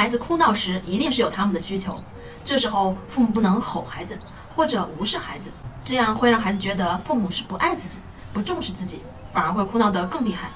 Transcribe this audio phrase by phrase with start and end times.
[0.00, 1.94] 孩子哭闹时，一定是有他们的需求，
[2.42, 4.18] 这时候父母不能吼孩子
[4.56, 5.50] 或者无视孩子，
[5.84, 7.98] 这样会让孩子觉得父母是不爱自己、
[8.32, 10.52] 不重视自己，反而会哭闹得更厉害。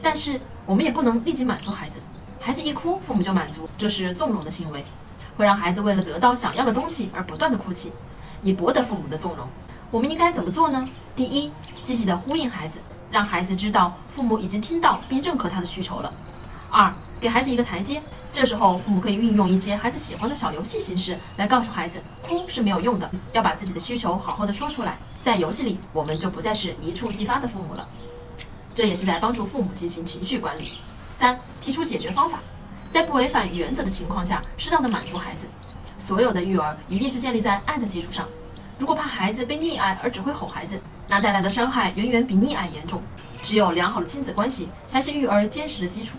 [0.00, 2.00] 但是我们也不能立即满足孩子，
[2.40, 4.82] 孩子一哭，父母就满足，这是纵容的行为，
[5.36, 7.92] 会让孩子为了得到想要的东西而不断的哭泣，
[8.42, 9.46] 以博得父母的纵容。
[9.90, 10.88] 我们应该怎么做呢？
[11.14, 11.52] 第一，
[11.82, 16.10] 积极的呼应孩子，让孩子知道父母已经听到并认可他的需求了。
[16.70, 16.90] 二，
[17.20, 24.98] 给孩子一个台阶，这时候父母可以运用一些孩子喜欢的小游戏形式来告诉孩子，哭是没有用的，要把自己的需求好好的说出来。
[25.22, 27.86] 在游戏里，我们就不再是一触即发的父母了，
[28.74, 30.72] 这也是在帮助父母进行情绪管理。
[31.10, 32.38] 三，提出解决方法，
[32.90, 35.46] 在不违反原则的情况下，适当的满足孩子。
[35.98, 38.28] 所有的育儿一定是建立在爱的基础上。
[38.78, 40.78] 如果怕孩子被溺爱而只会吼孩子，
[41.08, 43.02] 那带来的伤害远远比溺爱严重。
[43.40, 46.18] 只有良好的亲子关系才是育儿坚实的基础。